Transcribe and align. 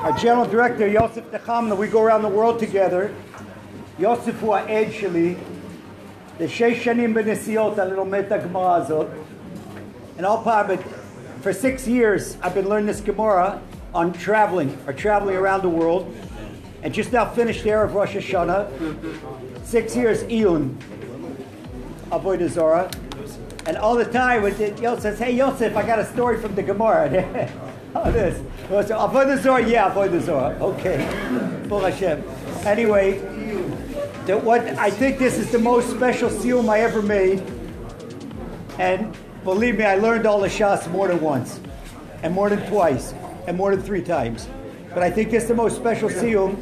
our 0.00 0.12
general 0.12 0.46
director, 0.46 0.86
Yosef 0.86 1.24
Techamna, 1.30 1.76
we 1.76 1.86
go 1.86 2.02
around 2.02 2.22
the 2.22 2.28
world 2.28 2.58
together. 2.58 3.14
Yosef 3.98 4.34
who 4.36 4.54
העד 4.54 4.92
שלי, 4.92 5.34
the 6.38 6.48
שנים 6.48 7.14
בנסיעות 7.14 7.78
על 7.78 7.92
לומד 7.94 8.24
little 8.30 8.32
הגמרא 8.32 8.76
הזאת. 8.76 9.06
And 10.16 10.24
all 10.24 10.42
time, 10.42 10.78
for 11.42 11.52
six 11.52 11.86
years, 11.86 12.38
I've 12.42 12.54
been 12.54 12.68
learning 12.68 12.86
this 12.86 13.00
Gemara 13.02 13.60
on 13.94 14.12
traveling, 14.12 14.78
or 14.86 14.94
traveling 14.94 15.36
around 15.36 15.62
the 15.62 15.68
world. 15.68 16.14
And 16.82 16.94
just 16.94 17.12
now 17.12 17.26
finished 17.26 17.62
there 17.64 17.84
of 17.84 17.94
Rosh 17.94 18.16
Hashanah. 18.16 18.68
Six 19.64 19.94
years, 19.94 20.22
Iyun, 20.24 20.76
Avodah 22.10 22.48
Zarah, 22.48 22.90
And 23.66 23.76
all 23.76 23.96
the 23.96 24.06
time, 24.06 24.42
with 24.42 24.60
it, 24.60 24.80
Yosef 24.80 25.02
says, 25.02 25.18
hey, 25.18 25.32
Yosef, 25.32 25.76
I 25.76 25.86
got 25.86 25.98
a 25.98 26.06
story 26.06 26.40
from 26.40 26.54
the 26.54 26.62
Gemara. 26.62 27.50
Oh, 27.92 28.04
How 28.04 28.10
this? 28.12 28.38
So 28.68 28.96
Avodah 28.96 29.42
Zarah, 29.42 29.66
yeah, 29.66 29.90
Avodah 29.90 30.20
Zarah. 30.20 30.56
Okay, 30.60 30.98
Bor 31.68 31.80
Hashem. 31.82 32.22
Anyway, 32.64 33.18
the, 34.26 34.38
what 34.38 34.60
I 34.78 34.90
think 34.90 35.18
this 35.18 35.38
is 35.38 35.50
the 35.50 35.58
most 35.58 35.90
special 35.90 36.30
siyum 36.30 36.68
I 36.68 36.80
ever 36.80 37.02
made, 37.02 37.42
and 38.78 39.16
believe 39.42 39.76
me, 39.76 39.84
I 39.84 39.96
learned 39.96 40.24
all 40.24 40.40
the 40.40 40.48
Shas 40.48 40.88
more 40.90 41.08
than 41.08 41.20
once, 41.20 41.58
and 42.22 42.32
more 42.32 42.48
than 42.48 42.64
twice, 42.68 43.12
and 43.48 43.56
more 43.56 43.74
than 43.74 43.82
three 43.82 44.02
times. 44.02 44.48
But 44.94 45.02
I 45.02 45.10
think 45.10 45.30
this 45.30 45.44
is 45.44 45.48
the 45.48 45.54
most 45.56 45.74
special 45.74 46.08
siyum 46.08 46.56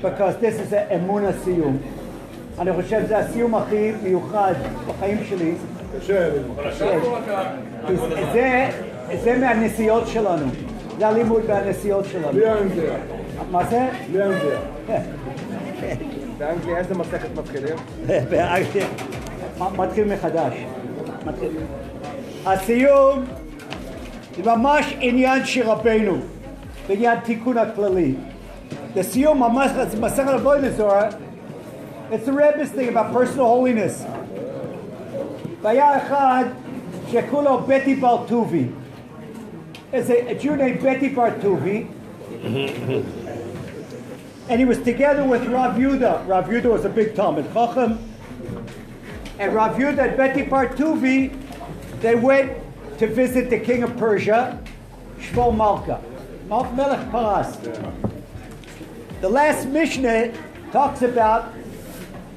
because 0.00 0.38
this 0.38 0.54
is 0.58 0.72
an 0.72 0.88
emuna 0.88 1.32
siyum. 1.44 1.78
אני 2.58 2.72
חושב 2.72 3.02
שזה 3.04 3.18
הסיום 3.18 3.54
הכי 3.54 3.92
מיוחד 4.02 4.54
בחיים 4.86 5.18
שלי. 5.28 5.54
זה, 8.32 8.70
זה 9.24 9.38
מהנסיעות 9.38 10.06
שלנו. 10.06 10.46
זה 11.00 11.08
הלימוד 11.08 11.42
מהנסיעות 11.48 12.04
שלנו. 12.04 12.32
בלי 12.32 12.46
האנגליה. 12.46 12.92
מה 13.50 13.64
זה? 13.64 13.88
בלי 14.12 14.22
האנגליה. 14.22 14.58
באנגליה 16.38 16.78
איזה 16.78 16.94
מסכת 16.94 17.28
מתחילים? 17.36 17.76
באנגליה. 18.06 18.86
מתחיל 19.78 20.14
מחדש. 20.14 20.52
הסיום 22.46 23.24
זה 24.36 24.50
ממש 24.50 24.96
עניין 25.00 25.44
של 25.44 25.70
רבנו, 25.70 26.16
בעניין 26.88 27.20
תיקון 27.20 27.58
הכללי. 27.58 28.14
לסיום 28.96 29.38
ממש, 29.38 29.70
מסכת 30.00 30.28
אבוידע 30.28 30.70
זוהר, 30.70 31.08
it's 32.10 32.26
the 32.26 32.30
Rebbe's 32.30 32.76
thing 32.76 32.88
about 32.88 33.14
personal 33.14 33.46
holiness. 33.54 34.06
והיה 35.62 35.96
אחד 35.96 36.44
שכולו 37.10 37.60
בטי 37.60 37.94
ברטובי. 37.94 38.64
There's 39.90 40.08
a, 40.08 40.28
a 40.28 40.38
Jew 40.38 40.54
named 40.54 40.84
Bati 40.84 41.08
bar 41.08 41.32
Tuvi, 41.32 41.90
and 44.48 44.60
he 44.60 44.64
was 44.64 44.80
together 44.82 45.24
with 45.24 45.44
Rav 45.48 45.74
Yudah. 45.74 46.28
Rav 46.28 46.46
Yudah 46.46 46.70
was 46.70 46.84
a 46.84 46.88
big 46.88 47.14
Talmid 47.14 47.52
Chacham, 47.52 47.98
and 49.40 49.52
Rav 49.52 49.76
Yudah 49.76 50.10
and 50.10 50.16
Bati 50.16 50.42
bar 50.42 50.68
Tuvi, 50.68 51.36
they 52.00 52.14
went 52.14 52.56
to 52.98 53.08
visit 53.08 53.50
the 53.50 53.58
king 53.58 53.82
of 53.82 53.96
Persia, 53.96 54.62
Shvor 55.18 55.56
Malka, 55.56 56.00
Malk 56.46 56.72
Melech 56.76 57.10
Paras. 57.10 57.56
The 59.20 59.28
last 59.28 59.66
Mishnah 59.66 60.32
talks 60.70 61.02
about 61.02 61.52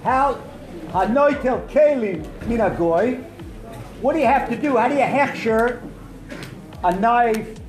how 0.04 0.42
Hanoitel 0.88 1.70
Kelim 1.70 2.24
Minagoy. 2.48 3.24
What 4.02 4.14
do 4.14 4.20
you 4.20 4.26
have 4.26 4.50
to 4.50 4.56
do? 4.56 4.78
How 4.78 4.88
do 4.88 4.96
you 4.96 5.02
hechsher 5.02 5.88
a 6.83 6.93
knife, 6.93 7.61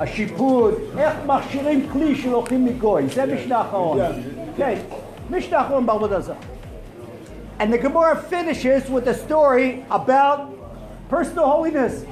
a 0.00 0.06
שיפוד, 0.06 0.74
איך 0.98 1.14
מכשירים 1.26 1.88
כלי 1.92 2.14
שלוקחים 2.14 2.64
מגוי, 2.64 3.06
זה 3.14 3.26
משנה 3.26 3.58
האחרון. 3.58 3.98
כן, 4.56 4.74
משנה 5.30 5.58
האחרון 5.58 5.86
בעבודה 5.86 6.16
הזאת. 6.16 6.36
And 7.58 7.72
the 7.72 7.78
Gemara 7.78 8.16
finishes 8.16 8.90
with 8.90 9.08
a 9.08 9.14
story 9.14 9.84
about 9.90 10.40
personal 11.08 11.46
holiness. 11.46 12.04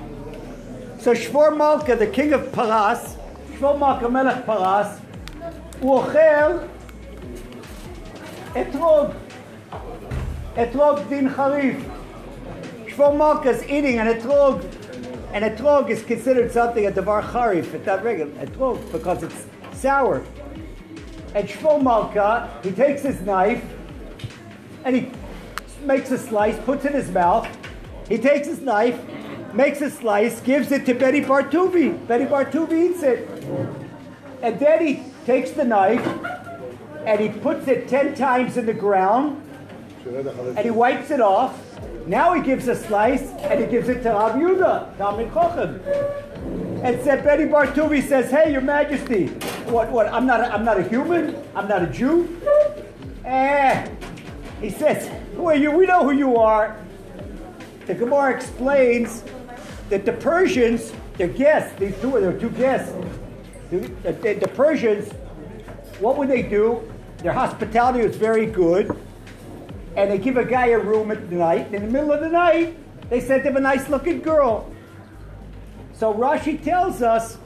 So 0.99 1.12
Shvor 1.12 1.55
Malka, 1.55 1.97
the 1.97 2.07
king 2.07 2.33
of 2.33 2.51
Paras, 2.51 3.17
Shvor 3.55 3.79
Malka 3.79 4.09
Melech 4.09 4.47
Paras, 4.47 5.01
הוא 5.81 5.95
אוכל 5.95 6.53
אתרוג, 8.61 9.07
אתרוג 10.62 10.99
דין 11.09 11.29
חריף. 11.31 11.77
Shvor 12.87 13.17
Malka 13.19 13.51
is 13.51 13.62
eating 13.65 13.99
an 13.99 14.07
etrog, 14.07 14.62
and 15.34 15.46
a 15.46 15.50
etrog 15.50 15.90
is 15.90 16.04
considered 16.04 16.52
something 16.52 16.86
a 16.86 16.92
it's 17.74 17.86
not 17.86 18.04
regular, 18.04 18.32
etrog, 18.46 18.92
because 18.92 19.24
it's 19.24 19.46
sour. 19.74 20.24
And 21.36 21.48
Shvor 21.48 21.82
Malka, 21.82 22.50
he 22.64 22.72
takes 22.72 23.04
his 23.04 23.22
knife, 23.22 23.64
and 24.84 24.96
he 24.96 25.12
makes 25.86 26.10
a 26.12 26.18
slice, 26.18 26.58
puts 26.66 26.86
it 26.86 26.94
in 26.94 27.02
his 27.02 27.12
mouth. 27.12 27.48
He 28.08 28.18
takes 28.18 28.48
his 28.48 28.62
knife, 28.62 29.00
makes 29.54 29.82
a 29.82 29.90
slice, 29.90 30.42
gives 30.42 30.72
it 30.72 30.86
to 30.88 30.94
Bati 30.96 31.22
bar 31.22 31.44
Tuvi. 31.44 32.08
Betty 32.08 32.26
Bartuvi 32.26 32.92
eats 32.92 33.04
it. 33.04 33.28
And 34.42 34.60
then 34.60 34.86
he 34.86 35.04
takes 35.26 35.52
the 35.52 35.66
knife, 35.66 36.06
and 37.06 37.20
he 37.20 37.30
puts 37.30 37.68
it 37.68 37.88
ten 37.88 38.16
times 38.16 38.58
in 38.58 38.66
the 38.66 38.74
ground, 38.74 39.44
and 40.16 40.59
he 40.59 40.72
wipes 40.72 41.12
it 41.12 41.22
off. 41.22 41.59
Now 42.08 42.34
he 42.34 42.42
gives 42.42 42.68
a 42.68 42.75
slice 42.75 43.22
and 43.22 43.59
he 43.59 43.68
gives 43.68 43.90
it 43.90 44.02
to 44.03 44.09
Rav 44.09 44.36
Yudah, 44.36 44.96
Talmid 44.97 45.31
Chochem. 45.31 45.80
And 46.84 47.00
said 47.03 47.24
Bati 47.24 47.46
bar 47.46 47.68
Tuvi 47.68 48.02
says, 48.02 48.31
"Hey, 48.31 48.52
Your 48.52 48.62
Majesty, 48.62 49.28
what? 49.68 49.92
What? 49.92 50.08
I'm 50.12 50.25
not. 50.25 50.40
A, 50.40 50.53
I'm 50.53 50.66
not 50.66 50.80
a 50.80 50.84
human. 50.84 51.36
I'm 51.56 51.68
not 51.68 51.84
a 51.84 51.88
Jew." 51.88 52.42
Eh. 53.25 53.88
He 54.62 54.69
says, 54.69 55.09
"Who 55.36 55.46
are 55.48 55.56
you? 55.56 55.72
We 55.72 55.86
know 55.86 56.03
who 56.03 56.12
you 56.12 56.38
are." 56.38 56.78
The 57.86 57.94
Gemara 57.94 58.36
explains 58.36 59.24
that 59.90 60.06
the 60.06 60.14
Persians, 60.14 60.94
their 61.18 61.28
guests, 61.28 61.78
these 61.80 62.00
two, 62.02 62.09
were 62.09 62.34
two 62.34 62.50
guests. 62.52 62.94
The, 63.72 63.80
the, 64.03 64.34
the 64.34 64.48
Persians, 64.48 65.12
what 66.00 66.18
would 66.18 66.30
they 66.30 66.42
do? 66.42 66.92
Their 67.18 67.34
hospitality 67.34 68.08
was 68.08 68.16
very 68.16 68.46
good 68.46 68.96
and 69.96 70.12
they 70.12 70.18
give 70.18 70.38
a 70.38 70.46
guy 70.46 70.68
a 70.68 70.80
room 70.80 71.12
at 71.12 71.32
night. 71.32 71.74
In 71.74 71.82
the 71.86 71.92
middle 71.92 72.12
of 72.12 72.22
the 72.22 72.30
night, 72.30 72.78
they 73.10 73.20
sent 73.20 73.44
him 73.44 73.58
a 73.58 73.60
nice 73.60 73.90
looking 73.90 74.22
girl. 74.22 74.72
So 75.94 76.14
Rashi 76.14 76.64
tells 76.64 77.02
us 77.02 77.38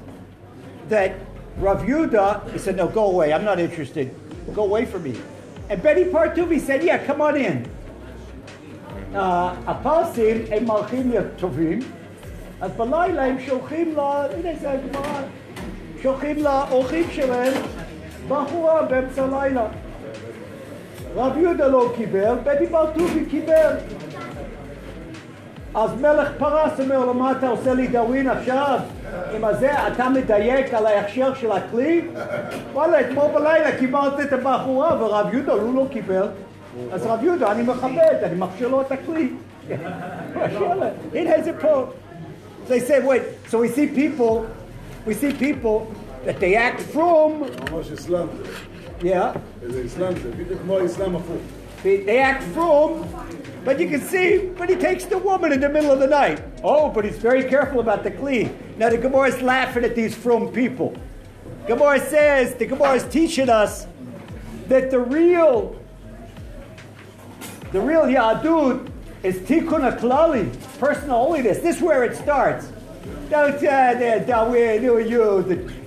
that 0.89 1.15
Rav 1.57 1.81
Yehuda 1.83 2.51
he 2.51 2.57
said, 2.57 2.75
No, 2.75 2.87
go 2.87 3.05
away. 3.05 3.33
I'm 3.33 3.43
not 3.43 3.59
interested. 3.59 4.13
Go 4.53 4.65
away 4.65 4.85
from 4.85 5.03
me. 5.03 5.15
And 5.69 5.81
Bati 5.81 6.05
bar 6.05 6.29
Tuvi 6.35 6.59
said, 6.59 6.83
Yeah, 6.83 7.03
come 7.05 7.21
on 7.21 7.37
in. 7.37 7.69
הפרסים 9.15 10.37
הם 10.51 10.65
מלכים 10.65 11.11
טובים, 11.35 11.79
אז 12.61 12.71
בלילה 12.71 13.25
הם 13.25 13.39
שולחים 13.39 13.95
ל... 13.95 13.99
הנה 13.99 14.49
זה 14.61 14.71
הגמרא, 14.71 15.21
שולחים 16.01 16.43
לאורחים 16.43 17.03
שלהם 17.11 17.53
בחורה 18.27 18.81
באמצע 18.81 19.23
הלילה. 19.23 19.65
רב 21.15 21.37
יהודה 21.37 21.67
לא 21.67 21.93
קיבל, 21.95 22.35
בית 22.43 22.71
ברטובי 22.71 23.25
קיבל. 23.25 23.75
אז 25.75 25.89
מלך 26.01 26.29
פרס 26.37 26.79
אומר 26.79 27.05
לו, 27.05 27.13
מה 27.13 27.31
אתה 27.31 27.47
עושה 27.47 27.73
לי 27.73 27.87
דאווין 27.87 28.29
עכשיו? 28.29 28.79
עם 29.35 29.43
הזה 29.45 29.87
אתה 29.87 30.09
מדייק 30.09 30.73
על 30.73 30.85
ההכשר 30.85 31.33
של 31.33 31.51
הכלי? 31.51 32.01
וואלה, 32.73 33.01
אתמול 33.01 33.25
בלילה 33.33 33.77
קיבלת 33.79 34.19
את 34.21 34.33
הבחורה 34.33 35.03
ורב 35.03 35.33
יהודה 35.33 35.53
הוא 35.53 35.75
לא 35.75 35.85
קיבל. 35.91 36.27
אז 36.91 37.05
רב 37.05 37.23
יהודה, 37.23 37.51
אני 37.51 37.63
מכבד, 37.63 38.15
אני 38.23 38.35
מכשיר 38.35 38.67
לו 38.67 38.81
את 38.81 38.91
הכלי. 38.91 39.29
הנה 41.13 41.41
זה 41.43 41.51
פה. 41.61 41.85
They 42.69 42.79
say, 42.79 42.99
wait, 43.05 43.23
so 43.49 43.59
we 43.59 43.67
see 43.67 43.87
people, 43.87 44.45
we 45.05 45.13
see 45.13 45.33
people 45.33 45.77
that 46.25 46.39
they 46.39 46.55
act 46.55 46.81
from. 46.93 47.29
Yeah. 49.03 49.37
They, 51.83 51.97
they 51.97 52.19
act 52.19 52.43
from, 52.53 53.05
but 53.65 53.77
you 53.77 53.89
can 53.89 53.99
see, 53.99 54.49
but 54.57 54.69
he 54.69 54.75
takes 54.77 55.03
the 55.03 55.17
woman 55.17 55.51
in 55.51 55.59
the 55.59 55.67
middle 55.67 55.91
of 55.91 55.99
the 55.99 56.07
night. 56.07 56.41
Oh, 56.63 56.89
but 56.89 57.03
he's 57.03 57.17
very 57.17 57.43
careful 57.43 57.81
about 57.81 58.03
the 58.03 58.11
kli. 58.11 58.55
Now 58.77 58.89
the 58.89 58.97
Gemara 58.97 59.27
is 59.27 59.41
laughing 59.41 59.83
at 59.83 59.93
these 59.93 60.15
from 60.15 60.53
people. 60.53 60.95
Gemara 61.67 61.99
says, 61.99 62.55
the 62.55 62.65
Gemara 62.65 62.93
is 62.93 63.03
teaching 63.03 63.49
us 63.49 63.87
that 64.69 64.89
the 64.89 64.99
real, 64.99 65.77
the 67.73 67.81
real 67.81 68.03
Yadud 68.03 68.89
is 69.23 69.39
tikkun 69.39 69.81
haklali, 69.81 70.49
personal 70.79 71.25
holiness. 71.25 71.59
This 71.59 71.75
is 71.77 71.81
where 71.81 72.05
it 72.05 72.15
starts. 72.15 72.67
Don't 73.29 73.63
uh, 73.63 74.19
don't 74.19 74.53
you, 74.53 74.99
you, 74.99 75.39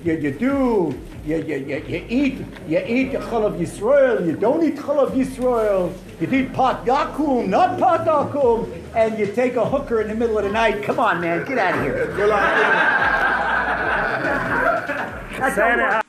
you, 0.04 0.12
you 0.12 0.30
do, 0.32 1.00
you, 1.24 1.36
you, 1.36 1.56
you, 1.56 1.84
you 1.86 2.06
eat, 2.08 2.38
you 2.68 2.78
eat 2.86 3.12
chalav 3.12 3.58
Yisrael, 3.58 4.26
you 4.26 4.36
don't 4.36 4.62
eat 4.64 4.76
chalav 4.76 5.10
Yisrael, 5.12 5.92
you 6.20 6.28
eat 6.30 6.52
pot 6.52 6.84
yakum, 6.84 7.46
not 7.48 7.78
pot 7.78 8.06
yakum, 8.06 8.68
and 8.94 9.18
you 9.18 9.26
take 9.32 9.56
a 9.56 9.64
hooker 9.64 10.00
in 10.00 10.08
the 10.08 10.14
middle 10.14 10.38
of 10.38 10.44
the 10.44 10.50
night. 10.50 10.82
Come 10.82 10.98
on, 10.98 11.20
man, 11.20 11.44
get 11.46 11.58
out 11.58 11.78
of 11.78 11.84
here. 11.84 12.06
That's 15.38 16.05